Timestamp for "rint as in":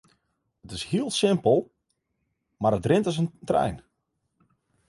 2.89-3.29